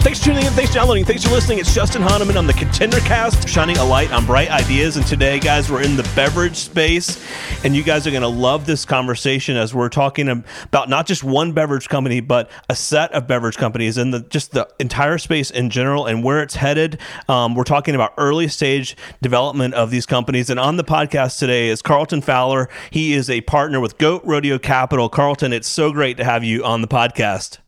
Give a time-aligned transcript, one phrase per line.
[0.00, 0.52] Thanks for tuning in.
[0.52, 1.04] Thanks for downloading.
[1.04, 1.58] Thanks for listening.
[1.58, 4.96] It's Justin Hahnemann on the Contender Cast, shining a light on bright ideas.
[4.96, 7.22] And today, guys, we're in the beverage space,
[7.64, 11.24] and you guys are going to love this conversation as we're talking about not just
[11.24, 15.50] one beverage company, but a set of beverage companies and the, just the entire space
[15.50, 16.98] in general and where it's headed.
[17.28, 20.48] Um, we're talking about early stage development of these companies.
[20.48, 22.70] And on the podcast today is Carlton Fowler.
[22.90, 25.08] He is a partner with Goat Rodeo Capital.
[25.08, 27.58] Carlton, it's so great to have you on the podcast.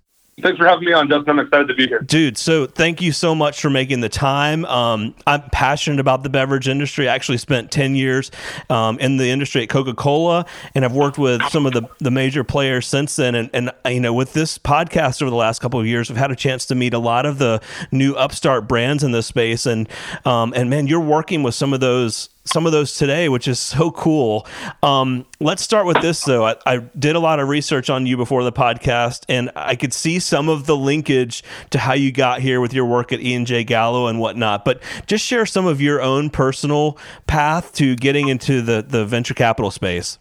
[0.40, 1.30] Thanks for having me on, Justin.
[1.30, 2.00] I'm excited to be here.
[2.00, 4.64] Dude, so thank you so much for making the time.
[4.64, 7.08] Um, I'm passionate about the beverage industry.
[7.08, 8.30] I actually spent 10 years
[8.68, 12.10] um, in the industry at Coca Cola, and I've worked with some of the, the
[12.10, 13.34] major players since then.
[13.34, 16.30] And, and, you know, with this podcast over the last couple of years, I've had
[16.30, 17.60] a chance to meet a lot of the
[17.90, 19.66] new upstart brands in this space.
[19.66, 19.88] And,
[20.24, 23.58] um, and man, you're working with some of those some of those today, which is
[23.58, 24.46] so cool.
[24.82, 26.46] Um, let's start with this though.
[26.46, 29.92] I, I, did a lot of research on you before the podcast, and I could
[29.92, 33.34] see some of the linkage to how you got here with your work at E
[33.34, 34.64] and J Gallo and whatnot.
[34.64, 39.34] But just share some of your own personal path to getting into the the venture
[39.34, 40.18] capital space.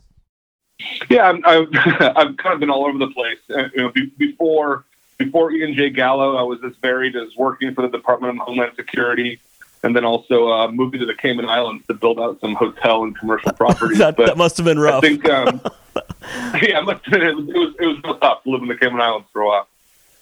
[1.09, 1.67] Yeah, i have
[2.17, 3.39] I've kind of been all over the place.
[3.49, 4.85] Uh, you know, before
[5.17, 8.45] before E and J Gallo, I was as varied as working for the Department of
[8.45, 9.39] Homeland Security
[9.83, 13.17] and then also uh, moving to the Cayman Islands to build out some hotel and
[13.17, 13.97] commercial properties.
[13.99, 15.03] that, that, must have been rough.
[15.03, 15.61] I think, um,
[16.61, 18.99] yeah, it, must have been, it, was, it was tough to live in the Cayman
[18.99, 19.67] Islands for a while.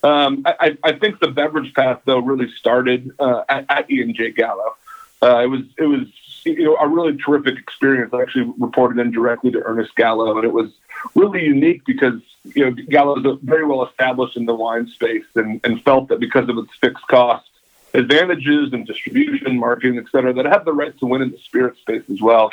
[0.03, 4.31] Um, I, I, think the beverage path though really started uh, at, at and J
[4.31, 4.75] Gallo.
[5.23, 6.07] Uh, it was it was
[6.45, 8.13] you know a really terrific experience.
[8.13, 10.69] I actually reported in directly to Ernest Gallo, and it was
[11.15, 15.59] really unique because you know Gallo is very well established in the wine space, and,
[15.63, 17.49] and felt that because of its fixed costs
[17.93, 21.77] advantages and distribution, marketing, et cetera, that have the right to win in the spirit
[21.77, 22.51] space as well.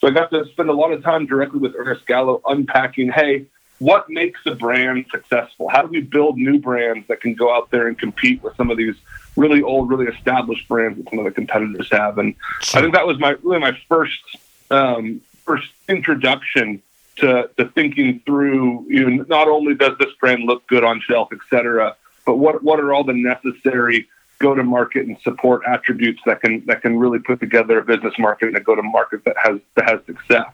[0.00, 3.46] So I got to spend a lot of time directly with Ernest Gallo unpacking, hey,
[3.78, 5.68] what makes a brand successful?
[5.68, 8.70] How do we build new brands that can go out there and compete with some
[8.70, 8.94] of these
[9.36, 12.16] really old, really established brands that some of the competitors have?
[12.18, 12.34] And
[12.74, 14.20] I think that was my really my first
[14.70, 16.82] um, first introduction
[17.16, 21.28] to, to thinking through, you know, not only does this brand look good on shelf,
[21.32, 24.08] et cetera, but what what are all the necessary
[24.38, 28.14] go to market and support attributes that can that can really put together a business
[28.18, 30.46] market and a go to market that has that has success.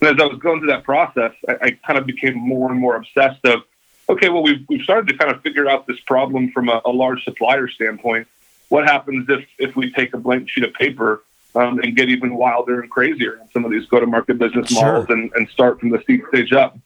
[0.00, 2.80] And as I was going through that process, I, I, kind of became more and
[2.80, 3.62] more obsessed of,
[4.08, 6.90] okay, well we've we've started to kind of figure out this problem from a, a
[6.90, 8.26] large supplier standpoint.
[8.68, 11.22] What happens if if we take a blank sheet of paper
[11.54, 14.70] um, and get even wilder and crazier in some of these go to market business
[14.72, 15.16] models sure.
[15.16, 16.78] and, and start from the seed stage up?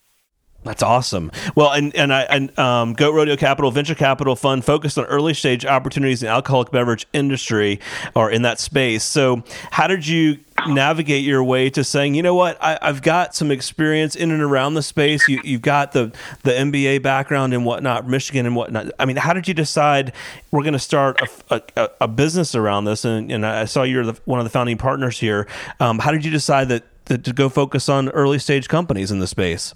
[0.65, 1.33] That's awesome.
[1.57, 5.35] Well, and and I and um, Goat Rodeo Capital Venture Capital Fund focused on early
[5.35, 7.81] stage opportunities in the alcoholic beverage industry
[8.15, 9.03] or in that space.
[9.03, 9.43] So,
[9.73, 13.51] how did you navigate your way to saying, you know what, I, have got some
[13.51, 15.27] experience in and around the space.
[15.27, 16.13] You, have got the
[16.45, 18.93] the MBA background and whatnot, Michigan and whatnot.
[19.01, 20.13] I mean, how did you decide
[20.53, 23.05] we're going to start a, a, a, business around this?
[23.05, 25.49] And, and I saw you're the, one of the founding partners here.
[25.81, 29.19] Um, how did you decide that, that to go focus on early stage companies in
[29.19, 29.75] the space?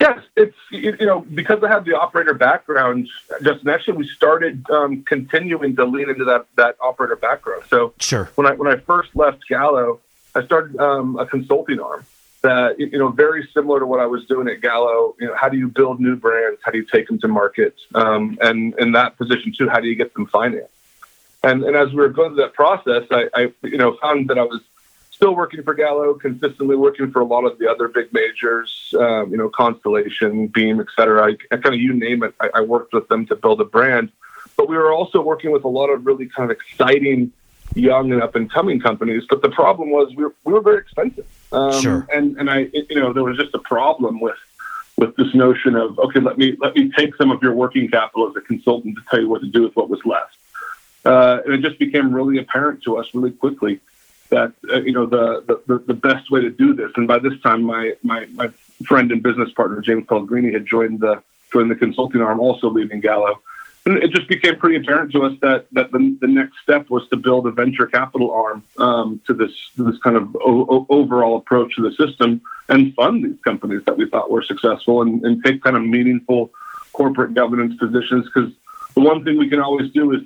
[0.00, 3.08] Yes, it's you know because I have the operator background.
[3.42, 7.64] Just actually, we started um, continuing to lean into that that operator background.
[7.68, 10.00] So sure, when I when I first left Gallo,
[10.36, 12.06] I started um, a consulting arm
[12.42, 15.16] that you know very similar to what I was doing at Gallo.
[15.18, 16.60] You know, how do you build new brands?
[16.62, 17.74] How do you take them to market?
[17.94, 20.70] Um, and in that position too, how do you get them financed?
[21.42, 24.38] And and as we were going through that process, I, I you know found that
[24.38, 24.60] I was
[25.18, 29.32] still working for Gallo, consistently working for a lot of the other big majors, um,
[29.32, 31.32] you know, Constellation, Beam, et cetera.
[31.32, 32.36] I, I kind of you name it.
[32.38, 34.12] I, I, worked with them to build a brand,
[34.56, 37.32] but we were also working with a lot of really kind of exciting
[37.74, 39.24] young and up and coming companies.
[39.28, 41.26] But the problem was we were, we were very expensive.
[41.50, 42.06] Um, sure.
[42.14, 44.38] And, and I, it, you know, there was just a problem with,
[44.98, 48.28] with this notion of, okay, let me, let me take some of your working capital
[48.30, 50.36] as a consultant to tell you what to do with what was left.
[51.04, 53.80] Uh, and it just became really apparent to us really quickly
[54.30, 56.90] that uh, you know the, the the best way to do this.
[56.96, 58.48] And by this time, my my my
[58.84, 61.22] friend and business partner James Pellegrini had joined the
[61.52, 63.40] joined the consulting arm, also leaving Gallo.
[63.86, 67.08] And it just became pretty apparent to us that that the, the next step was
[67.08, 71.36] to build a venture capital arm um, to this to this kind of o- overall
[71.38, 75.42] approach to the system and fund these companies that we thought were successful and, and
[75.42, 76.50] take kind of meaningful
[76.92, 78.26] corporate governance positions.
[78.26, 78.52] Because
[78.94, 80.20] the one thing we can always do is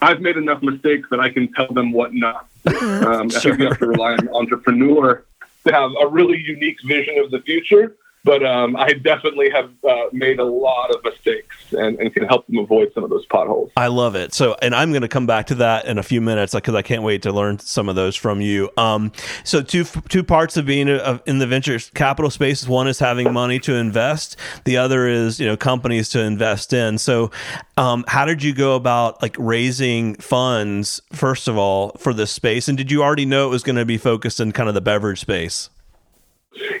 [0.00, 2.48] I've made enough mistakes that I can tell them what not.
[2.66, 3.38] Um, sure.
[3.38, 5.24] I think you have to rely on an entrepreneur
[5.66, 7.96] to have a really unique vision of the future,
[8.26, 12.44] but um, I definitely have uh, made a lot of mistakes and, and, can help
[12.48, 13.70] them avoid some of those potholes.
[13.76, 14.34] I love it.
[14.34, 16.82] So, and I'm going to come back to that in a few minutes because I
[16.82, 18.68] can't wait to learn some of those from you.
[18.76, 19.12] Um,
[19.44, 22.66] so, two two parts of being a, in the venture capital space.
[22.66, 24.36] One is having money to invest.
[24.64, 26.98] The other is you know companies to invest in.
[26.98, 27.30] So,
[27.76, 32.66] um, how did you go about like raising funds first of all for this space?
[32.66, 34.80] And did you already know it was going to be focused in kind of the
[34.80, 35.70] beverage space?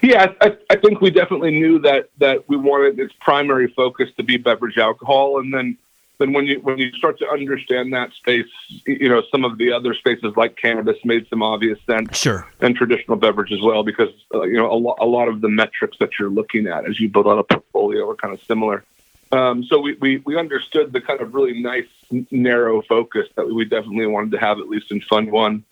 [0.02, 4.22] Yeah, I, I, think we definitely knew that that we wanted its primary focus to
[4.22, 5.76] be beverage alcohol, and then
[6.18, 8.46] then when you when you start to understand that space,
[8.86, 12.16] you know some of the other spaces like cannabis made some obvious sense.
[12.16, 12.48] Sure.
[12.60, 15.48] And traditional beverage as well, because uh, you know a, lo- a lot of the
[15.48, 18.84] metrics that you're looking at as you build out a portfolio are kind of similar.
[19.32, 21.88] Um, so we, we we understood the kind of really nice
[22.30, 25.64] narrow focus that we definitely wanted to have at least in Fund One.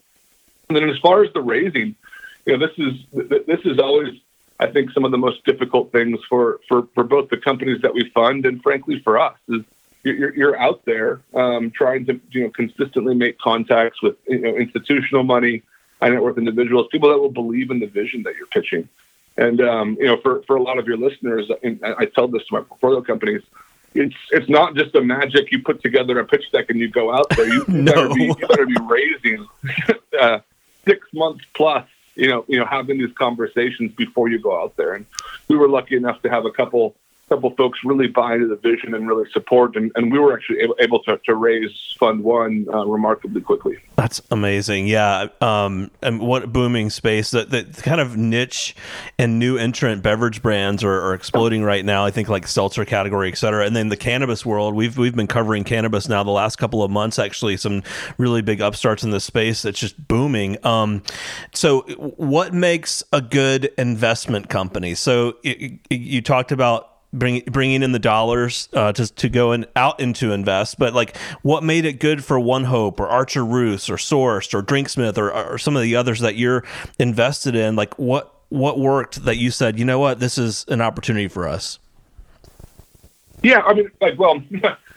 [0.67, 1.95] And then as far as the raising
[2.45, 2.93] you know, this is
[3.47, 4.13] this is always,
[4.59, 7.93] I think, some of the most difficult things for for for both the companies that
[7.93, 9.63] we fund and, frankly, for us is
[10.03, 14.55] you're, you're out there um, trying to you know consistently make contacts with you know
[14.55, 15.63] institutional money,
[16.01, 18.87] high net worth individuals, people that will believe in the vision that you're pitching.
[19.37, 22.45] And um, you know, for for a lot of your listeners, and I tell this
[22.47, 23.41] to my portfolio companies,
[23.95, 27.11] it's it's not just a magic you put together a pitch deck and you go
[27.11, 27.47] out there.
[27.47, 27.91] You, no.
[27.91, 29.47] better, be, you better be raising
[30.19, 30.39] uh,
[30.85, 34.93] six months plus you know, you know, having these conversations before you go out there.
[34.93, 35.05] And
[35.47, 36.95] we were lucky enough to have a couple
[37.29, 39.75] couple folks really buy into the vision and really support.
[39.75, 43.77] And, and we were actually able, able to, to raise Fund One uh, remarkably quickly.
[43.95, 44.87] That's amazing.
[44.87, 45.27] Yeah.
[45.41, 48.75] Um, and what booming space that, that kind of niche
[49.17, 52.05] and new entrant beverage brands are, are, exploding right now.
[52.05, 53.65] I think like seltzer category, et cetera.
[53.65, 56.91] And then the cannabis world, we've, we've been covering cannabis now the last couple of
[56.91, 57.81] months, actually some
[58.17, 60.63] really big upstarts in this space that's just booming.
[60.65, 61.01] Um,
[61.53, 61.81] so
[62.17, 64.93] what makes a good investment company?
[64.93, 69.51] So it, it, you talked about bring, bringing in the dollars uh, to, to go
[69.51, 70.77] and out into invest.
[70.77, 74.61] But like, what made it good for One Hope or Archer Roose or Sourced or
[74.61, 76.63] Drinksmith or, or some of the others that you're
[76.99, 77.75] invested in?
[77.75, 81.47] Like, what what worked that you said, you know what, this is an opportunity for
[81.47, 81.79] us?
[83.41, 84.41] Yeah, I mean, like, well,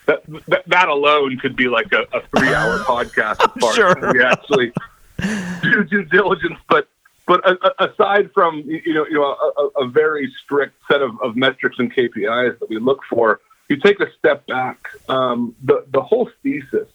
[0.07, 3.41] that, that, that alone could be like a, a three hour podcast.
[3.41, 4.07] As far sure.
[4.07, 4.73] As we actually
[5.63, 6.89] do due diligence, but
[7.29, 7.45] but
[7.79, 11.95] aside from you know you know a, a very strict set of, of, metrics and
[11.95, 14.89] KPIs that we look for, you take a step back.
[15.11, 16.89] Um, the the whole thesis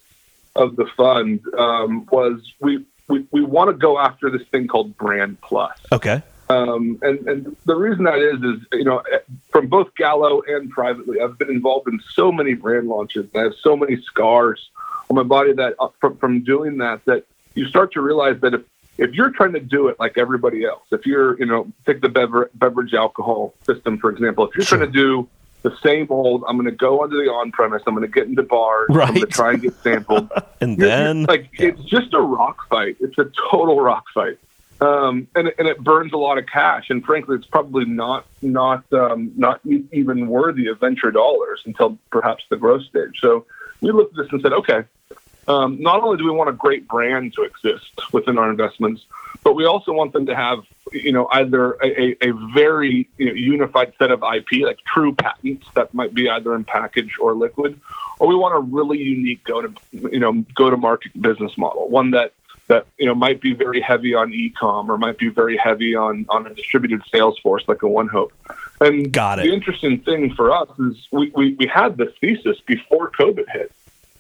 [0.56, 4.98] of the fund um, was we we, we want to go after this thing called
[4.98, 5.78] brand plus.
[5.92, 6.24] Okay.
[6.50, 9.04] Um, and and the reason that is is you know
[9.52, 13.28] from both Gallo and privately, I've been involved in so many brand launches.
[13.34, 14.72] And I have so many scars
[15.12, 18.56] on my body that uh, from, from doing that that you start to realize that
[18.56, 18.62] if
[18.98, 22.10] if you're trying to do it like everybody else, if you're, you know, take the
[22.10, 24.78] bever- beverage alcohol system, for example, if you're sure.
[24.78, 25.28] trying to do
[25.64, 28.28] the same old, I'm going to go onto the on premise, I'm going to get
[28.28, 29.08] into bars, right.
[29.08, 30.30] I'm going to try and get sampled.
[30.62, 31.70] and you're, then, you're, like, yeah.
[31.70, 32.98] it's just a rock fight.
[33.00, 34.38] It's a total rock fight.
[34.82, 36.90] Um, and, and it burns a lot of cash.
[36.90, 42.44] And frankly, it's probably not, not, um, not even worthy of venture dollars until perhaps
[42.50, 43.20] the growth stage.
[43.22, 43.46] So
[43.80, 44.84] we looked at this and said, okay,
[45.48, 49.04] um, not only do we want a great brand to exist within our investments,
[49.44, 50.60] but we also want them to have,
[50.92, 55.68] you know, either a, a very you know, unified set of IP, like true patents
[55.76, 57.80] that might be either in package or liquid,
[58.20, 61.90] or we want a really unique go to, you know, go to market business model,
[61.90, 62.34] one that
[62.68, 66.26] that you know might be very heavy on e-com or might be very heavy on
[66.30, 68.32] on a distributed sales force like a One Hope.
[68.80, 69.44] And Got it.
[69.44, 73.72] the interesting thing for us is we, we, we had this thesis before COVID hit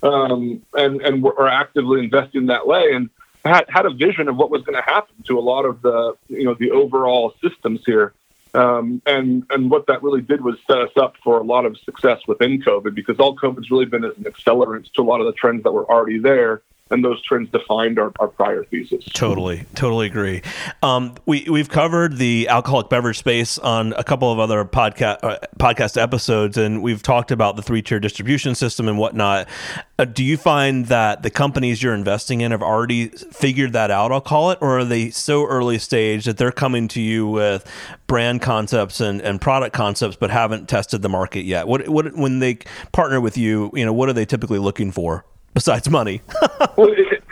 [0.04, 3.10] um, and and are actively investing that way, and
[3.46, 6.16] had had a vision of what was going to happen to a lot of the
[6.28, 8.14] you know the overall systems here.
[8.56, 11.76] Um, and and what that really did was set us up for a lot of
[11.80, 15.26] success within COVID because all COVID's really been as an accelerant to a lot of
[15.26, 16.62] the trends that were already there
[16.94, 19.04] and those trends defined our, our prior thesis.
[19.14, 20.44] Totally, totally agree.
[20.84, 25.40] Um, we we've covered the alcoholic beverage space on a couple of other podcast uh,
[25.58, 29.50] podcast episodes, and we've talked about the three tier distribution system and whatnot.
[29.98, 34.12] Uh, do you find that the companies you're investing in have already figured that out?
[34.12, 37.70] I'll call it, or are they so early stage that they're coming to you with
[38.06, 41.68] brand concepts and, and product concepts, but haven't tested the market yet?
[41.68, 42.60] What what when they
[42.92, 45.26] partner with you, you know, what are they typically looking for?
[45.54, 46.22] Besides money.
[46.78, 47.24] well, it,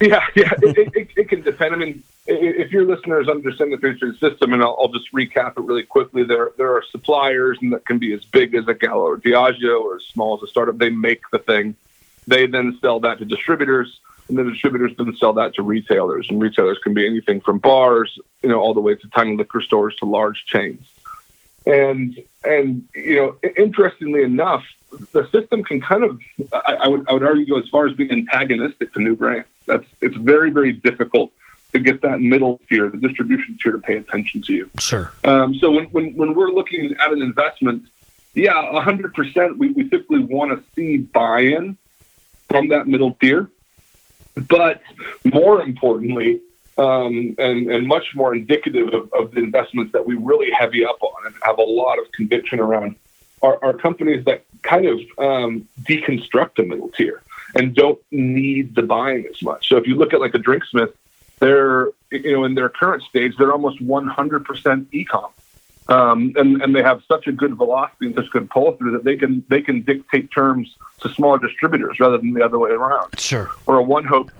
[0.00, 1.74] yeah, yeah, it, it, it, can depend.
[1.74, 5.62] I mean, if your listeners understand the three-tier system, and I'll, I'll, just recap it
[5.62, 9.04] really quickly, there there are suppliers, and that can be as big as a Gallo
[9.04, 10.78] or Diageo, or as small as a startup.
[10.78, 11.74] They make the thing.
[12.26, 16.28] They then sell that to distributors, and the distributors then sell that to retailers.
[16.28, 19.62] And retailers can be anything from bars, you know, all the way to tiny liquor
[19.62, 20.80] stores to large chains.
[21.68, 24.64] And and you know, interestingly enough,
[25.12, 26.18] the system can kind of
[26.52, 29.46] I, I would I would argue go as far as being antagonistic to new brands.
[29.66, 31.30] That's it's very very difficult
[31.74, 34.70] to get that middle tier, the distribution tier, to pay attention to you.
[34.78, 35.12] Sure.
[35.24, 37.84] Um, so when, when when we're looking at an investment,
[38.32, 41.76] yeah, hundred percent, we, we typically want to see buy-in
[42.48, 43.50] from that middle tier.
[44.48, 44.80] But
[45.24, 46.40] more importantly,
[46.78, 51.02] um, and, and much more indicative of, of, the investments that we really heavy up
[51.02, 52.94] on and have a lot of conviction around
[53.42, 57.22] are, are companies that kind of um, deconstruct the middle tier
[57.56, 59.68] and don't need the buying as much.
[59.68, 60.92] So if you look at like a Drinksmith,
[61.40, 64.06] they're you know in their current stage they're almost 100%
[64.86, 65.30] ecom.
[65.90, 69.04] Um, and, and they have such a good velocity and such good pull through that
[69.04, 73.18] they can they can dictate terms to smaller distributors rather than the other way around.
[73.18, 73.50] Sure.
[73.66, 74.30] Or a One Hope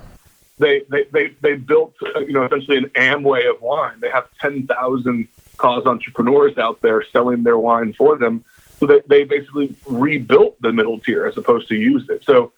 [0.59, 4.01] they they they, they built uh, you know essentially an Amway of wine.
[4.01, 8.45] They have ten thousand cause entrepreneurs out there selling their wine for them.
[8.79, 12.23] So they, they basically rebuilt the middle tier as opposed to used it.
[12.25, 12.53] So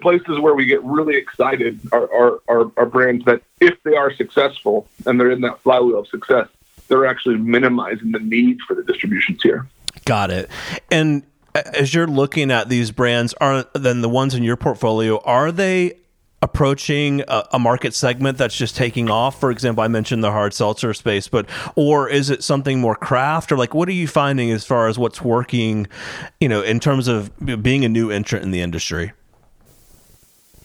[0.00, 4.12] places where we get really excited are, are, are, are brands that if they are
[4.14, 6.48] successful and they're in that flywheel of success,
[6.88, 9.66] they're actually minimizing the need for the distribution tier.
[10.04, 10.48] Got it.
[10.90, 11.22] And
[11.54, 15.94] as you're looking at these brands, are then the ones in your portfolio, are they
[16.44, 19.40] approaching a, a, market segment that's just taking off?
[19.40, 23.50] For example, I mentioned the hard seltzer space, but or is it something more craft
[23.50, 25.86] or like what are you finding as far as what's working,
[26.40, 27.32] you know, in terms of
[27.62, 29.12] being a new entrant in the industry?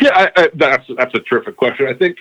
[0.01, 1.87] Yeah, I, I, that's that's a terrific question.
[1.87, 2.17] I think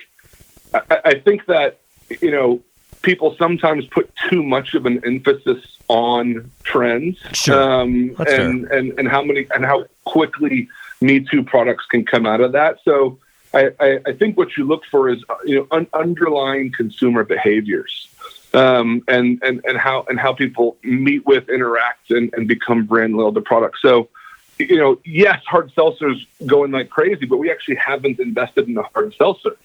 [0.73, 1.79] I, I think that
[2.21, 2.61] you know
[3.01, 7.61] people sometimes put too much of an emphasis on trends sure.
[7.61, 10.69] um, and, and and how many and how quickly
[11.01, 12.77] Me Too products can come out of that.
[12.85, 13.19] So
[13.53, 18.07] I, I, I think what you look for is you know un- underlying consumer behaviors.
[18.51, 23.15] Um, and, and, and how and how people meet with, interact, and, and become brand
[23.15, 23.79] loyal to products.
[23.79, 24.09] So,
[24.57, 28.81] you know, yes, hard seltzers going like crazy, but we actually haven't invested in a
[28.81, 29.55] hard seltzer.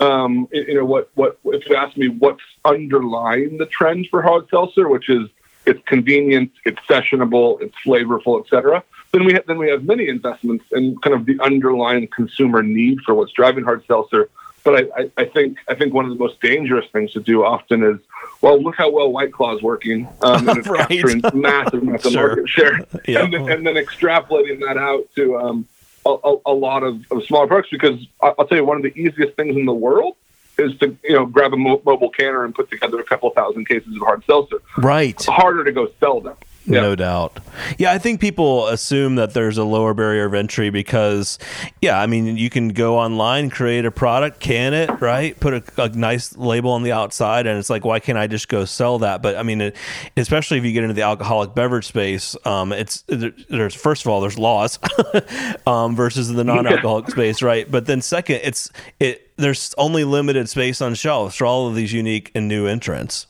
[0.00, 4.48] Um, you know, what what if you ask me what's underlying the trend for hard
[4.48, 5.28] seltzer, which is
[5.64, 10.64] it's convenient, it's sessionable, it's flavorful, etc then we have, then we have many investments
[10.72, 14.28] in kind of the underlying consumer need for what's driving hard seltzer.
[14.64, 17.44] But I, I, I, think I think one of the most dangerous things to do
[17.44, 17.98] often is,
[18.40, 20.88] well, look how well White Claw is working, um, and it's right.
[20.88, 22.28] capturing massive, massive sure.
[22.28, 23.24] market share, yep.
[23.24, 25.68] and, then, and, then extrapolating that out to um,
[26.06, 27.70] a, a, a, lot of, of smaller products.
[27.70, 30.16] Because I'll tell you, one of the easiest things in the world
[30.58, 33.66] is to you know grab a mo- mobile canner and put together a couple thousand
[33.66, 34.62] cases of hard seltzer.
[34.78, 35.10] Right.
[35.10, 36.36] It's harder to go sell them.
[36.66, 37.40] No doubt.
[37.78, 41.38] Yeah, I think people assume that there's a lower barrier of entry because,
[41.80, 45.38] yeah, I mean, you can go online, create a product, can it, right?
[45.38, 48.48] Put a, a nice label on the outside, and it's like, why can't I just
[48.48, 49.22] go sell that?
[49.22, 49.76] But I mean, it,
[50.16, 54.20] especially if you get into the alcoholic beverage space, um, it's there's first of all
[54.20, 54.78] there's laws
[55.66, 57.68] um, versus the non-alcoholic space, right?
[57.70, 61.92] But then second, it's it there's only limited space on shelves for all of these
[61.92, 63.26] unique and new entrants.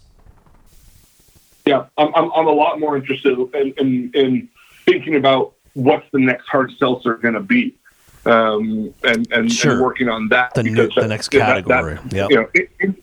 [1.65, 4.49] Yeah, I'm, I'm, I'm a lot more interested in, in, in
[4.85, 7.77] thinking about what's the next hard seltzer going to be.
[8.25, 9.73] Um, and, and, sure.
[9.73, 10.55] and, working on that.
[10.55, 11.99] The, new, the next category.
[12.11, 12.29] Yeah.
[12.31, 12.97] You know, in, in,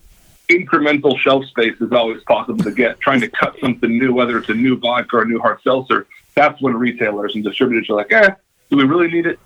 [0.50, 3.00] incremental shelf space is always possible to get.
[3.00, 6.08] Trying to cut something new, whether it's a new vodka or a new hard seltzer,
[6.36, 8.30] that's when retailers and distributors are like, eh,
[8.70, 9.39] do we really need it?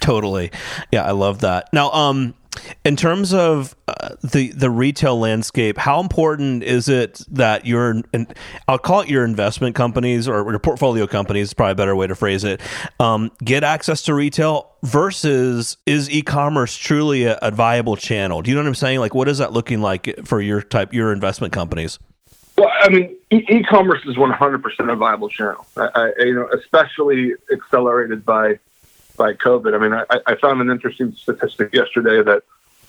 [0.00, 0.50] Totally.
[0.92, 1.68] Yeah, I love that.
[1.72, 2.34] Now, um,
[2.84, 8.02] in terms of uh, the the retail landscape, how important is it that your
[8.66, 12.14] I'll call it your investment companies or your portfolio companies, probably a better way to
[12.14, 12.60] phrase it,
[13.00, 18.42] um, get access to retail versus is e-commerce truly a, a, viable channel?
[18.42, 19.00] Do you know what I'm saying?
[19.00, 21.98] Like, what is that looking like for your type your investment companies?
[22.56, 25.64] Well, I mean, e- commerce is 100% a viable channel.
[25.76, 28.58] I, I, you know, especially accelerated by
[29.18, 29.74] by COVID.
[29.74, 32.42] I mean, I, I found an interesting statistic yesterday that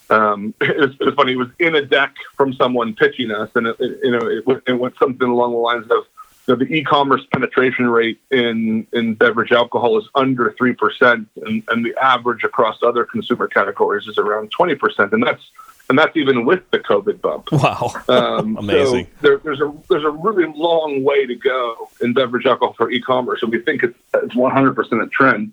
[0.09, 1.33] um, it, was, it, was, funny.
[1.33, 4.63] It was in a deck from someone pitching us, and it, it, you know, it,
[4.67, 6.05] it went something along the lines of
[6.47, 11.63] you know, the e-commerce penetration rate in in beverage alcohol is under three percent, and,
[11.67, 15.43] and the average across other consumer categories is around twenty percent, and that's
[15.89, 17.51] and that's even with the COVID bump.
[17.51, 19.05] Wow, um, amazing!
[19.05, 22.89] So there, there's a there's a really long way to go in beverage alcohol for
[22.91, 25.51] e-commerce, and we think it's it's 100 percent a trend.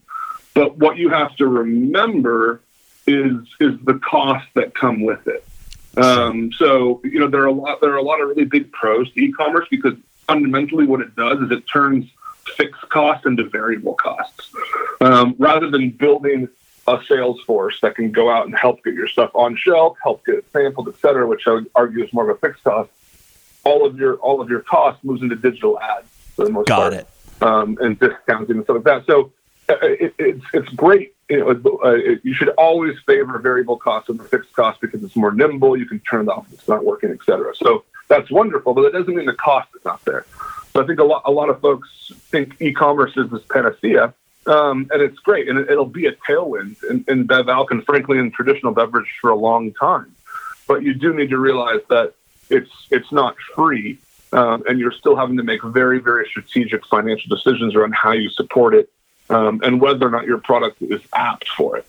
[0.56, 2.62] But what you have to remember
[3.06, 5.44] is is the costs that come with it.
[5.98, 8.72] Um, so you know there are a lot there are a lot of really big
[8.72, 9.94] pros to e-commerce because
[10.26, 12.06] fundamentally what it does is it turns
[12.56, 14.50] fixed costs into variable costs.
[15.02, 16.48] Um, rather than building
[16.88, 20.24] a sales force that can go out and help get your stuff on shelf, help
[20.24, 22.90] get it sampled, et cetera, which I would argue is more of a fixed cost.
[23.64, 26.06] All of your all of your costs moves into digital ads.
[26.34, 26.94] for the most Got part.
[26.94, 27.06] it.
[27.42, 29.06] Um, and discounting and stuff like that.
[29.06, 29.32] So
[29.68, 31.14] it, it's it's great.
[31.28, 35.16] You know, uh, it, you should always favor variable costs over fixed costs because it's
[35.16, 35.76] more nimble.
[35.76, 37.54] You can turn it off if it's not working, et cetera.
[37.56, 40.24] So that's wonderful, but that doesn't mean the cost is not there.
[40.72, 44.14] So I think a lot a lot of folks think e-commerce is this panacea,
[44.46, 48.18] um, and it's great, and it, will be a tailwind in, in bev and frankly
[48.18, 50.14] in traditional beverage for a long time.
[50.68, 52.14] But you do need to realize that
[52.50, 53.98] it's it's not free,
[54.32, 58.28] um, and you're still having to make very very strategic financial decisions around how you
[58.30, 58.90] support it
[59.30, 61.86] um, and whether or not your product is apt for it.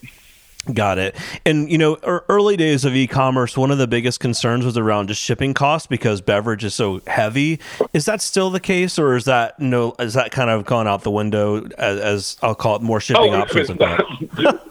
[0.72, 1.16] Got it.
[1.46, 5.22] And you know, early days of e-commerce, one of the biggest concerns was around just
[5.22, 7.58] shipping costs because beverage is so heavy.
[7.94, 9.94] Is that still the case, or is that no?
[9.98, 13.34] Is that kind of gone out the window as, as I'll call it more shipping
[13.34, 13.70] oh, options?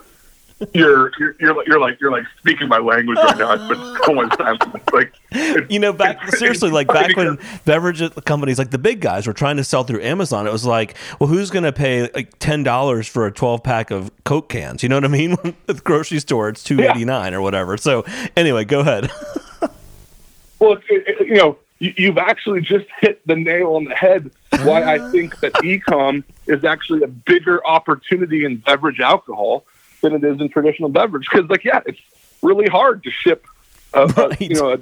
[0.74, 3.52] you're, you're you're like you're like you're like speaking my language right now.
[3.52, 4.58] It's been so much time.
[4.92, 9.32] Like you know, back seriously, like back when beverage companies like the big guys were
[9.32, 12.64] trying to sell through Amazon, it was like, well, who's going to pay like ten
[12.64, 14.82] dollars for a twelve pack of Coke cans?
[14.82, 15.32] You know what I mean?
[15.42, 17.38] At the grocery store, it's two eighty nine yeah.
[17.38, 17.76] or whatever.
[17.76, 18.04] So
[18.36, 19.10] anyway, go ahead.
[20.58, 24.30] well, it, it, you know, you, you've actually just hit the nail on the head.
[24.62, 29.64] Why I think that ecom is actually a bigger opportunity in beverage alcohol
[30.00, 31.26] than it is in traditional beverage.
[31.30, 32.00] Because, like, yeah, it's
[32.42, 33.46] really hard to ship
[33.94, 34.40] a, right.
[34.40, 34.72] a you know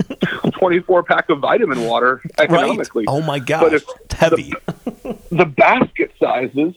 [0.44, 3.04] a 24 pack of vitamin water economically.
[3.06, 3.12] Right.
[3.12, 3.60] Oh my god!
[3.60, 4.52] but it's heavy.
[4.84, 6.74] The, the, basket sizes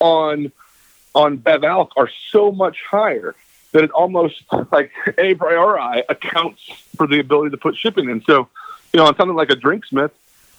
[0.00, 0.52] on
[1.14, 3.34] on Bev Alc are so much higher
[3.72, 6.62] that it almost like a priori accounts
[6.96, 8.22] for the ability to put shipping in.
[8.22, 8.48] So,
[8.92, 10.10] you know, on something like a Drinksmith,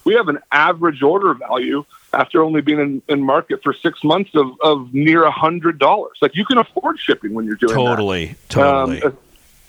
[0.03, 4.31] we have an average order value after only being in, in market for six months
[4.35, 6.17] of, of near a hundred dollars.
[6.21, 8.49] Like you can afford shipping when you're doing totally, that.
[8.49, 9.03] totally.
[9.03, 9.17] Um,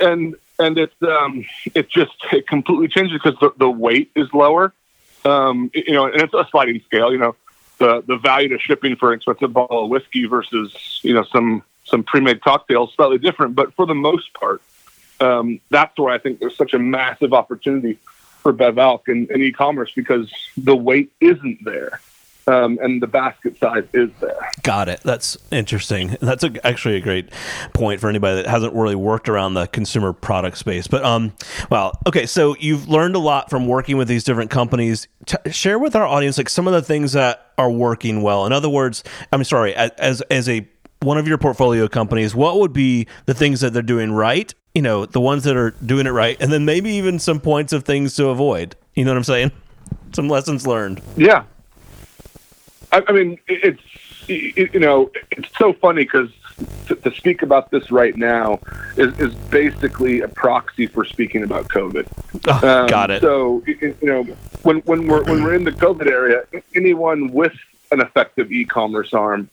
[0.01, 4.73] and and it's um, it just it completely changes because the, the weight is lower.
[5.25, 7.13] Um, you know, and it's a sliding scale.
[7.13, 7.37] You know,
[7.79, 11.63] the the value to shipping for an expensive bottle of whiskey versus you know some
[11.85, 14.63] some pre-made cocktails is slightly different, but for the most part,
[15.21, 17.99] um, that's where I think there's such a massive opportunity
[18.41, 22.01] for Bev Alc and, and e-commerce because the weight isn't there
[22.47, 24.51] um, and the basket size is there.
[24.63, 25.01] Got it.
[25.03, 26.17] That's interesting.
[26.21, 27.31] That's a, actually a great
[27.73, 30.87] point for anybody that hasn't really worked around the consumer product space.
[30.87, 31.33] But um,
[31.71, 32.27] well, okay.
[32.27, 35.09] So you've learned a lot from working with these different companies.
[35.27, 38.47] T- share with our audience like some of the things that are working well.
[38.47, 40.67] In other words, I'm sorry, as as a
[41.01, 44.53] one of your portfolio companies, what would be the things that they're doing right?
[44.75, 47.73] You know, the ones that are doing it right, and then maybe even some points
[47.73, 48.75] of things to avoid.
[48.95, 49.53] You know what I'm saying?
[50.13, 51.01] Some lessons learned.
[51.17, 51.45] Yeah,
[52.95, 53.83] I, I mean, it's
[54.29, 56.31] it, you know, it's so funny because
[56.87, 58.61] to, to, speak about this right now
[58.97, 62.07] is, is basically a proxy for speaking about COVID.
[62.47, 63.21] Oh, um, got it.
[63.21, 64.23] So you know,
[64.63, 66.45] when when we're when we're in the COVID area,
[66.77, 67.55] anyone with
[67.91, 69.49] an effective e-commerce arm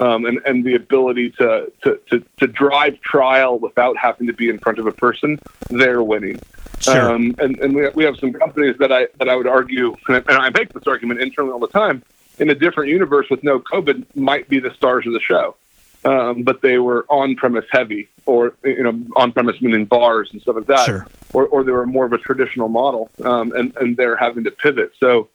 [0.00, 4.50] um, and, and the ability to, to, to, to, drive trial without having to be
[4.50, 5.38] in front of a person,
[5.70, 6.38] they're winning.
[6.80, 7.14] Sure.
[7.14, 9.96] Um, and and we, have, we have some companies that I that I would argue,
[10.08, 12.02] and I make this argument internally all the time,
[12.38, 15.56] in a different universe with no COVID might be the stars of the show.
[16.04, 20.40] Um, but they were on premise heavy, or you know, on premise meaning bars and
[20.40, 21.06] stuff like that, sure.
[21.32, 24.52] or, or they were more of a traditional model, um, and and they're having to
[24.52, 24.92] pivot.
[25.00, 25.28] So,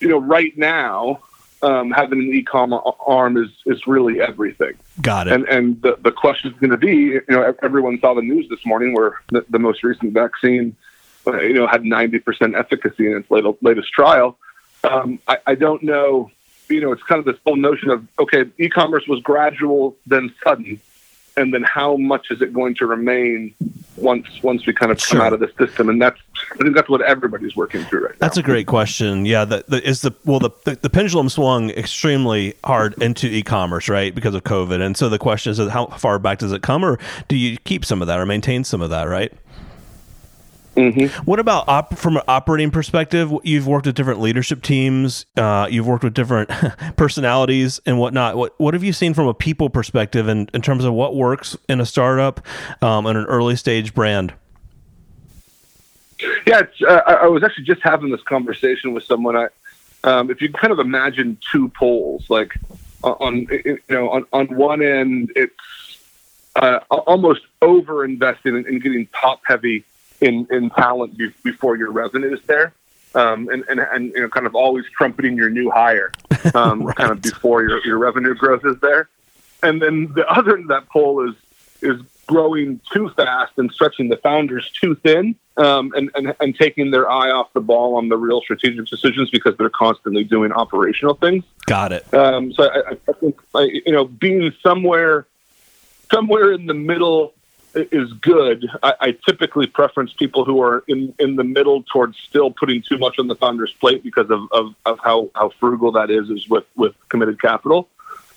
[0.00, 1.20] you know, right now,
[1.62, 4.74] um, having an e-com arm is is really everything.
[5.00, 5.32] Got it.
[5.32, 8.48] And and the the question is going to be, you know, everyone saw the news
[8.50, 10.76] this morning where the, the most recent vaccine,
[11.26, 14.36] uh, you know, had ninety percent efficacy in its latest, latest trial
[14.84, 16.30] um, I, I don't know.
[16.68, 20.80] You know, it's kind of this whole notion of okay, e-commerce was gradual, then sudden,
[21.36, 23.54] and then how much is it going to remain
[23.96, 25.88] once once we kind of come out of the system?
[25.88, 26.18] And that's
[26.52, 28.16] I think that's what everybody's working through right now.
[28.20, 29.26] That's a great question.
[29.26, 33.88] Yeah, the, the is the well the, the, the pendulum swung extremely hard into e-commerce
[33.88, 36.84] right because of COVID, and so the question is how far back does it come,
[36.84, 39.32] or do you keep some of that or maintain some of that, right?
[40.76, 41.24] Mm-hmm.
[41.24, 43.30] What about op- from an operating perspective?
[43.42, 45.26] You've worked with different leadership teams.
[45.36, 46.50] Uh, you've worked with different
[46.96, 48.36] personalities and whatnot.
[48.36, 51.56] What what have you seen from a people perspective in, in terms of what works
[51.68, 52.40] in a startup
[52.80, 54.32] um, and an early stage brand?
[56.46, 59.36] Yeah, uh, I was actually just having this conversation with someone.
[59.36, 59.48] I,
[60.04, 62.54] um, if you kind of imagine two poles, like
[63.02, 65.98] on you know on, on one end, it's
[66.56, 69.84] uh, almost over investing in, in getting top heavy
[70.22, 72.72] in in talent be, before your revenue is there,
[73.14, 76.12] um, and, and and you know kind of always trumpeting your new hire,
[76.54, 76.96] um, right.
[76.96, 79.08] kind of before your your revenue growth is there,
[79.62, 81.34] and then the other end of that pole is
[81.82, 86.92] is growing too fast and stretching the founders too thin, um, and, and and taking
[86.92, 91.14] their eye off the ball on the real strategic decisions because they're constantly doing operational
[91.14, 91.44] things.
[91.66, 92.14] Got it.
[92.14, 95.26] Um, so I, I think you know being somewhere
[96.12, 97.34] somewhere in the middle
[97.74, 98.68] is good.
[98.82, 102.98] I, I, typically preference people who are in, in the middle towards still putting too
[102.98, 106.48] much on the founder's plate because of, of, of how, how frugal that is, is
[106.48, 107.88] with, with committed capital.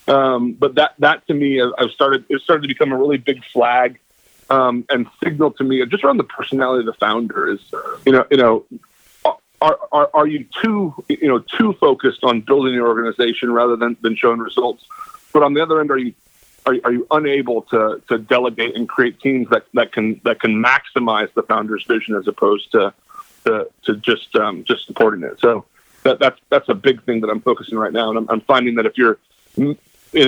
[0.08, 3.44] Um, but that, that to me, I've started, it started to become a really big
[3.46, 4.00] flag
[4.50, 7.60] um, and signal to me just around the personality of the founder is,
[8.06, 8.66] you know, you know,
[9.62, 13.98] are, are, are you too, you know, too focused on building your organization rather than,
[14.02, 14.86] than showing results?
[15.34, 16.14] But on the other end, are you
[16.66, 20.64] are, are you unable to to delegate and create teams that, that can that can
[20.64, 22.94] maximize the founder's vision as opposed to
[23.46, 25.40] to, to just um, just supporting it?
[25.40, 25.66] So
[26.04, 28.42] that that's that's a big thing that I'm focusing on right now, and I'm, I'm
[28.42, 29.18] finding that if you're
[29.58, 29.78] in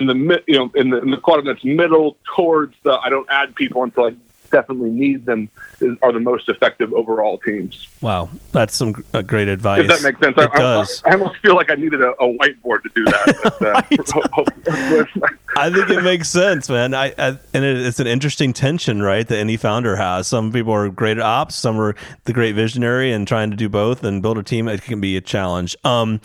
[0.07, 3.55] the you know in the, in the quadrant that's middle towards the I don't add
[3.55, 4.15] people until I
[4.49, 7.87] definitely need them is, are the most effective overall teams.
[8.01, 9.81] Wow, that's some uh, great advice.
[9.81, 11.03] If that makes sense, it I, does.
[11.05, 13.55] I, I, almost feel like I needed a, a whiteboard to do that.
[13.59, 16.93] But, uh, I think it makes sense, man.
[16.93, 19.27] I, I and it, it's an interesting tension, right?
[19.27, 20.27] That any founder has.
[20.27, 23.67] Some people are great at ops, some are the great visionary, and trying to do
[23.67, 24.67] both and build a team.
[24.67, 25.75] It can be a challenge.
[25.83, 26.21] Um,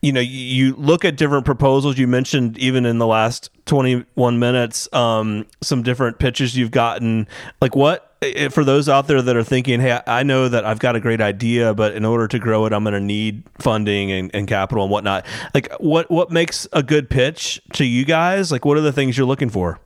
[0.00, 1.98] you know, you, you look at different proposals.
[1.98, 7.28] You mentioned even in the last 21 minutes, um, some different pitches you've gotten.
[7.60, 8.11] Like what?
[8.50, 11.20] For those out there that are thinking, hey, I know that I've got a great
[11.20, 14.84] idea, but in order to grow it, I'm going to need funding and, and capital
[14.84, 15.26] and whatnot.
[15.54, 18.52] Like, what what makes a good pitch to you guys?
[18.52, 19.80] Like, what are the things you're looking for?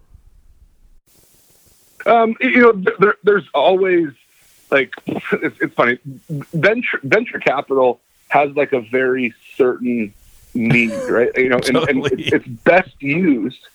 [2.05, 4.11] Um, you know, there, there's always
[4.70, 5.99] like it's, it's funny.
[6.29, 10.12] Venture venture capital has like a very certain
[10.55, 11.31] need, right?
[11.37, 11.90] You know, totally.
[11.90, 13.66] and, and it's best used.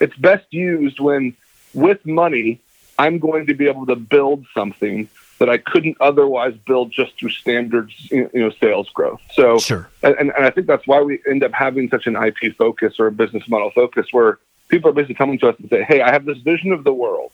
[0.00, 1.36] It's best used when
[1.74, 2.60] with money,
[3.00, 5.08] I'm going to be able to build something
[5.38, 9.22] that I couldn't otherwise build just through standard, you know, sales growth.
[9.32, 9.88] So, sure.
[10.02, 13.06] and, and I think that's why we end up having such an IP focus or
[13.06, 16.12] a business model focus, where people are basically coming to us and say, "Hey, I
[16.12, 17.32] have this vision of the world."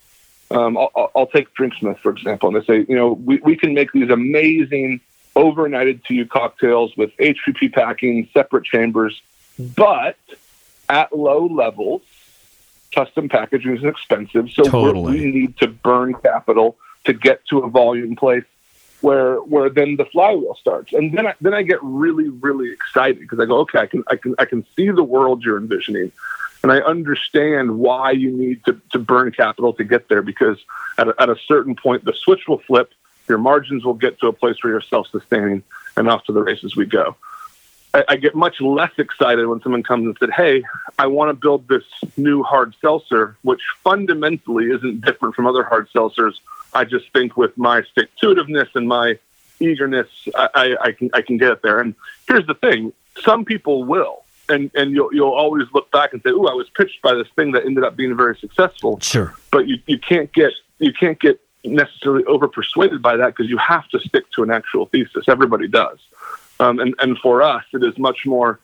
[0.53, 3.75] Um, I'll, I'll, take Drinksmith for example, and they say, "You know, we, we can
[3.75, 5.01] make these amazing
[5.35, 9.21] overnighted to you cocktails with HVP packing, separate chambers,
[9.59, 10.17] but
[10.89, 12.03] at low levels,
[12.93, 14.51] custom packaging is expensive.
[14.51, 15.19] So totally.
[15.19, 18.45] we need to burn capital to get to a volume place
[19.01, 20.93] where where then the flywheel starts.
[20.93, 24.05] And then I, then I get really really excited because I go, okay, I can
[24.09, 26.13] I can I can see the world you're envisioning.
[26.63, 30.59] And I understand why you need to, to burn capital to get there because
[30.99, 32.93] at a, at a certain point the switch will flip
[33.29, 35.63] your margins will get to a place where you're self-sustaining,
[35.97, 37.17] and off to the races we go.
[37.97, 40.63] I, I get much less excited when someone comes and said, "Hey,
[40.99, 41.85] I want to build this
[42.19, 46.35] new hard seltzer, which fundamentally isn't different from other hard seltzers.
[46.75, 49.19] I just think with my stick to itiveness and my
[49.61, 51.95] eagerness, I, I, I can I can get it there." And
[52.29, 56.31] here's the thing: some people will, and and you'll you'll always look back and say,
[56.31, 59.67] "Ooh, I was pitched by this thing that ended up being very successful." Sure, but
[59.69, 63.89] you you can't get you can't get necessarily over persuaded by that because you have
[63.89, 65.25] to stick to an actual thesis.
[65.29, 65.99] Everybody does.
[66.59, 68.59] Um, and, and for us, it is much more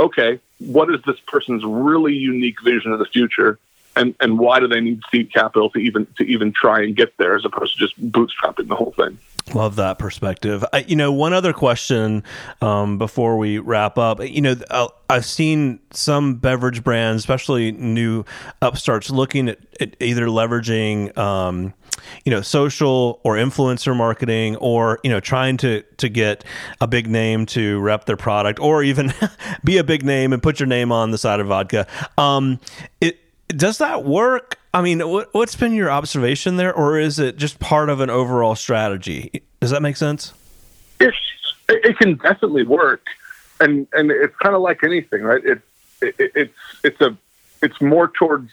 [0.00, 3.58] okay, what is this person's really unique vision of the future?
[3.96, 7.16] And, and why do they need seed capital to even to even try and get
[7.18, 9.18] there as opposed to just bootstrapping the whole thing?
[9.54, 10.64] Love that perspective.
[10.72, 12.22] I, you know, one other question
[12.60, 14.22] um, before we wrap up.
[14.22, 18.24] You know, uh, I've seen some beverage brands, especially new
[18.62, 21.74] upstarts, looking at, at either leveraging, um,
[22.24, 26.44] you know, social or influencer marketing, or you know, trying to to get
[26.80, 29.12] a big name to rep their product, or even
[29.64, 31.86] be a big name and put your name on the side of vodka.
[32.18, 32.60] Um,
[33.00, 33.18] it
[33.56, 34.58] does that work?
[34.72, 38.10] I mean, what, what's been your observation there, or is it just part of an
[38.10, 39.42] overall strategy?
[39.60, 40.32] Does that make sense?
[41.00, 41.14] It,
[41.68, 43.06] it can definitely work,
[43.60, 45.44] and and it's kind of like anything, right?
[45.44, 45.60] It,
[46.02, 47.16] it, it's it's a
[47.62, 48.50] it's more towards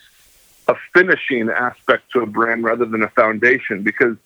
[0.67, 3.83] a finishing aspect to a brand rather than a foundation.
[3.83, 4.17] Because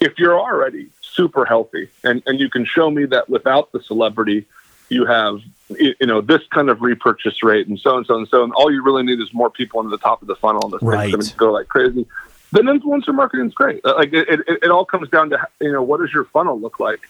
[0.00, 4.46] if you're already super healthy, and and you can show me that without the celebrity,
[4.88, 5.40] you have
[5.78, 8.72] you know this kind of repurchase rate and so and so and so and all
[8.72, 11.10] you really need is more people into the top of the funnel and the right.
[11.10, 12.06] thing's go like crazy
[12.52, 13.80] then influencer marketing is great.
[13.84, 16.60] Uh, like it, it, it all comes down to you know what does your funnel
[16.60, 17.00] look like?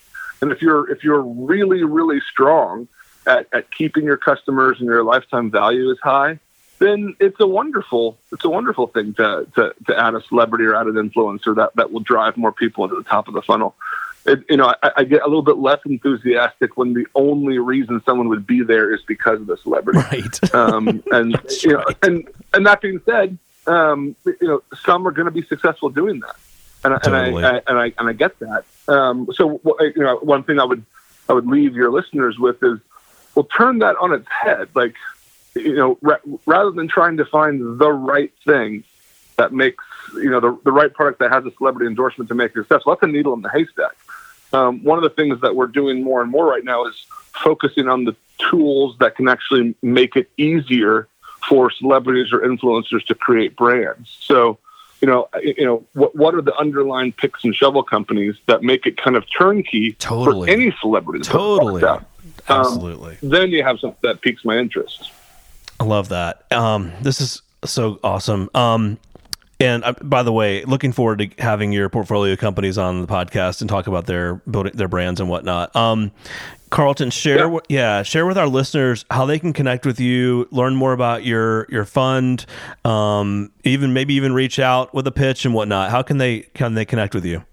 [0.41, 2.89] And if you're if you're really really strong
[3.27, 6.39] at, at keeping your customers and your lifetime value is high
[6.79, 10.75] then it's a wonderful it's a wonderful thing to, to, to add a celebrity or
[10.75, 13.77] add an influencer that, that will drive more people into the top of the funnel
[14.25, 18.01] it, you know, I, I, get a little bit less enthusiastic when the only reason
[18.05, 19.99] someone would be there is because of the celebrity.
[19.99, 20.39] Right.
[20.55, 25.25] Um, and you know, and and that being said, um, you know, some are going
[25.25, 26.37] to be successful doing that.
[26.85, 27.43] and, totally.
[27.43, 28.65] and I, I, and I and I get that.
[28.87, 30.85] Um, so you know, one thing I would
[31.29, 32.79] I would leave your listeners with is,
[33.35, 34.69] well, turn that on its head.
[34.75, 34.95] Like,
[35.55, 38.85] you know, ra- rather than trying to find the right thing
[39.37, 42.51] that makes you know the the right product that has a celebrity endorsement to make
[42.51, 43.97] it successful, that's a needle in the haystack.
[44.53, 47.89] Um, one of the things that we're doing more and more right now is focusing
[47.89, 51.09] on the tools that can actually make it easier
[51.49, 54.17] for celebrities or influencers to create brands.
[54.21, 54.59] So,
[55.01, 58.87] you know, you know, what what are the underlying picks and shovel companies that make
[58.87, 60.47] it kind of turnkey totally.
[60.47, 61.25] for any celebrity?
[61.25, 62.05] Totally, um,
[62.49, 63.19] absolutely.
[63.23, 65.11] Then you have something that piques my interest.
[65.81, 66.45] I love that.
[66.53, 68.49] Um, this is so awesome.
[68.55, 68.99] Um,
[69.63, 73.61] and uh, by the way, looking forward to having your portfolio companies on the podcast
[73.61, 75.75] and talk about their building their brands and whatnot.
[75.75, 76.13] Um,
[76.71, 77.59] Carlton, share yeah.
[77.69, 78.03] yeah.
[78.03, 81.85] share with our listeners how they can connect with you, learn more about your your
[81.85, 82.47] fund,
[82.85, 85.91] um, even maybe even reach out with a pitch and whatnot.
[85.91, 87.45] How can they can they connect with you?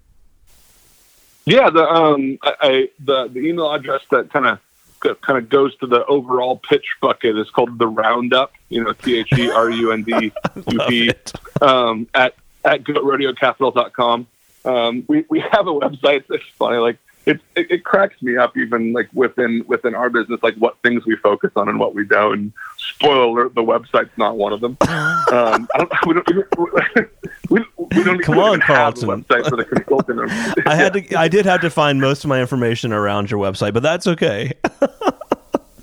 [1.45, 4.59] Yeah, the um, I, I the the email address that kind of
[4.99, 8.53] kind of goes to the overall pitch bucket is called the Roundup.
[8.69, 11.11] You know, T H E R U N D U P
[11.61, 12.35] um, at
[12.65, 14.27] at goatrodeocapital.com.
[14.65, 16.23] Um, we we have a website.
[16.29, 16.97] It's funny, like
[17.29, 21.05] it, it, it cracks me up even like within within our business, like what things
[21.05, 22.33] we focus on and what we don't.
[22.33, 24.77] And spoiler alert, the website's not one of them.
[25.29, 27.11] Um, I don't, we don't,
[27.49, 27.59] we,
[27.95, 29.23] we don't Come on, Carlton.
[29.23, 30.31] website for the consultant.
[30.65, 33.73] I had to, I did have to find most of my information around your website,
[33.73, 34.53] but that's okay.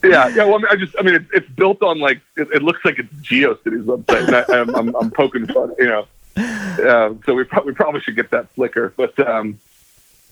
[0.02, 0.44] yeah, yeah.
[0.44, 2.85] Well, I, mean, I just, I mean, it, it's built on like it, it, looks
[2.85, 4.26] like it's GeoCities website.
[4.26, 6.06] And I, am I'm, I'm poking fun, you know.
[6.37, 9.61] Uh, so we probably probably should get that flicker, but um,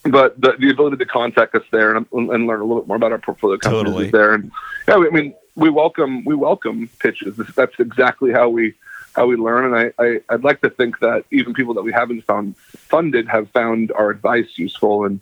[0.05, 2.97] but the, the ability to contact us there and, and learn a little bit more
[2.97, 4.07] about our portfolio companies totally.
[4.07, 4.35] is there.
[4.35, 4.51] And
[4.87, 7.37] yeah, I mean, we welcome we welcome pitches.
[7.55, 8.75] That's exactly how we
[9.15, 9.73] how we learn.
[9.73, 13.29] And I, I would like to think that even people that we haven't found funded
[13.29, 15.21] have found our advice useful and.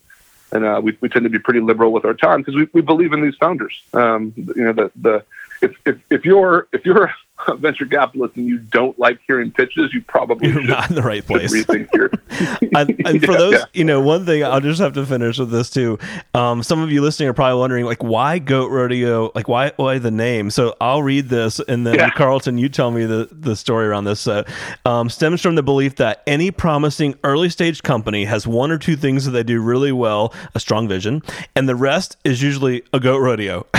[0.54, 2.82] And uh, we, we tend to be pretty liberal with our time because we, we
[2.82, 3.82] believe in these founders.
[3.94, 5.24] Um, you know, the, the
[5.62, 7.10] if, if, if you're if you're
[7.48, 11.02] a venture capitalist and you don't like hearing pitches, you probably you're not in the
[11.02, 11.52] right place.
[11.52, 12.10] Rethink your.
[12.76, 13.64] and, and for yeah, those, yeah.
[13.72, 15.98] you know, one thing I'll just have to finish with this too.
[16.34, 19.32] Um, some of you listening are probably wondering, like, why Goat Rodeo?
[19.34, 20.50] Like, why why the name?
[20.50, 22.10] So I'll read this, and then yeah.
[22.10, 24.20] Carlton, you tell me the the story around this.
[24.20, 24.44] So,
[24.84, 28.96] um, stems from the belief that any promising early stage company has one or two
[28.96, 31.22] things that they do really well: a strong vision,
[31.56, 33.66] and the rest is usually a goat rodeo.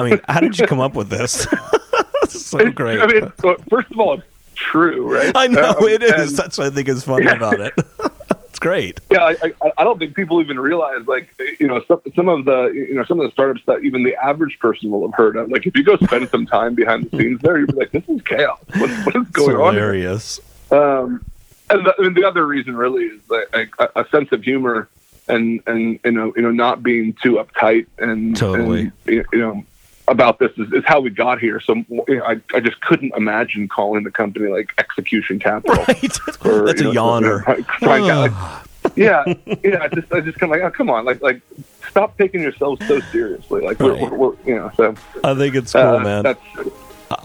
[0.00, 1.46] I mean, how did you come up with this?
[2.28, 3.00] so great.
[3.00, 3.32] I mean,
[3.68, 5.32] first of all, it's true, right?
[5.34, 6.36] I know um, it is.
[6.36, 7.34] That's what I think is funny yeah.
[7.34, 7.74] about it.
[8.48, 9.00] it's great.
[9.10, 12.44] Yeah, I, I, I, don't think people even realize, like, you know, some, some of
[12.44, 15.36] the, you know, some of the startups that even the average person will have heard
[15.36, 15.50] of.
[15.50, 18.08] Like, if you go spend some time behind the scenes there, you'll be like, this
[18.08, 18.58] is chaos.
[18.76, 19.74] What, what is going on?
[19.74, 20.40] Hilarious.
[20.70, 21.24] Um,
[21.68, 24.88] and the, and the, other reason really is like a, a sense of humor
[25.28, 29.64] and and you know you know not being too uptight and totally and, you know
[30.10, 31.60] about this is, is, how we got here.
[31.60, 35.70] So you know, I, I just couldn't imagine calling the company like Execution Capital.
[35.88, 36.18] Right.
[36.44, 37.46] Or, That's a know, yawner.
[37.82, 39.24] like, yeah,
[39.62, 39.82] yeah.
[39.82, 41.42] I just I just kind of like, oh, come on, like like
[41.88, 43.60] stop taking yourself so seriously.
[43.60, 44.10] Like we're, right.
[44.10, 44.70] we're, we're, you know.
[44.76, 46.22] So I think it's cool, uh, man.
[46.22, 46.40] That's,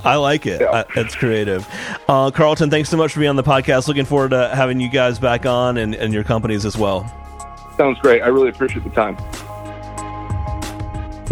[0.04, 0.62] I like it.
[0.62, 0.84] Yeah.
[0.96, 1.68] it's creative.
[2.08, 3.88] Uh, Carlton, thanks so much for being on the podcast.
[3.88, 7.10] Looking forward to having you guys back on and, and your companies as well.
[7.78, 8.22] Sounds great.
[8.22, 9.18] I really appreciate the time.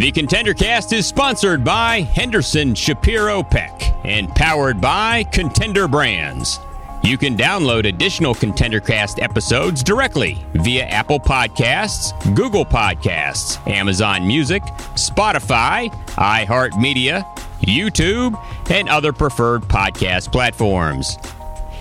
[0.03, 6.59] The Contender Cast is sponsored by Henderson Shapiro Peck and powered by Contender Brands.
[7.03, 14.61] You can download additional Contender Cast episodes directly via Apple Podcasts, Google Podcasts, Amazon Music,
[14.95, 17.23] Spotify, iHeartMedia,
[17.61, 18.37] YouTube,
[18.69, 21.17] and other preferred podcast platforms.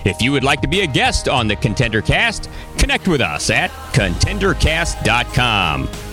[0.05, 3.49] If you would like to be a guest on the Contender Cast, connect with us
[3.49, 6.12] at contendercast.com.